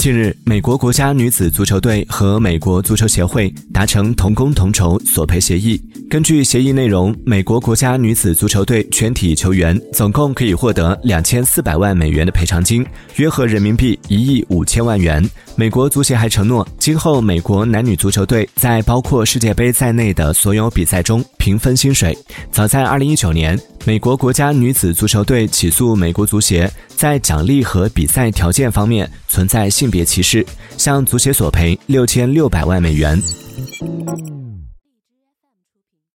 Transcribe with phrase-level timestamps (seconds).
[0.00, 5.78] 近日，美国国家女子足球队和美国足球协会达成同工同酬索赔协议。
[6.08, 12.84] 根据协议内容，美国国家女子足球队全体球员总共可以获得两千四百万美元的赔偿金，
[13.16, 15.22] 约合人民币一亿五千万元。
[15.54, 22.16] 美国足协还承诺，今后美国男女足球队在包括世界杯在内的所有比赛中平分薪水。
[22.50, 30.44] 早在二零一九年，美国国家女子足球队起诉美国足协在奖励和比赛条件方面存在性别歧视，
[30.76, 33.20] 向足协索赔六千六百万美元。